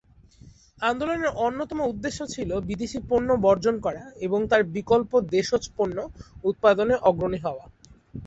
আন্দোলনের 0.81 1.31
অন্যতম 1.39 1.79
উদ্দেশ্য 1.91 2.19
ছিল 2.27 2.49
বিদেশি 2.69 2.99
পণ্য 3.09 3.29
বর্জন 3.45 3.75
করা 3.85 4.03
এবং 4.25 4.39
তার 4.51 4.61
বিকল্প 4.75 5.11
দেশজ 5.31 5.63
পণ্য 5.77 5.97
উৎপাদনে 6.43 6.95
অগ্রণী 7.09 7.39
হওয়া। 7.45 7.65